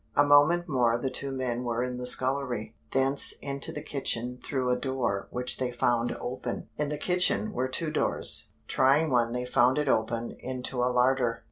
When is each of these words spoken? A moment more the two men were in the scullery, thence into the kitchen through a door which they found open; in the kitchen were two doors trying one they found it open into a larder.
A 0.15 0.25
moment 0.25 0.67
more 0.67 0.97
the 0.97 1.11
two 1.11 1.31
men 1.31 1.63
were 1.63 1.83
in 1.83 1.97
the 1.97 2.07
scullery, 2.07 2.75
thence 2.89 3.33
into 3.33 3.71
the 3.71 3.83
kitchen 3.83 4.39
through 4.43 4.71
a 4.71 4.75
door 4.75 5.27
which 5.29 5.59
they 5.59 5.71
found 5.71 6.11
open; 6.19 6.67
in 6.75 6.89
the 6.89 6.97
kitchen 6.97 7.53
were 7.53 7.67
two 7.67 7.91
doors 7.91 8.51
trying 8.67 9.11
one 9.11 9.31
they 9.31 9.45
found 9.45 9.77
it 9.77 9.87
open 9.87 10.31
into 10.39 10.81
a 10.81 10.89
larder. 10.91 11.39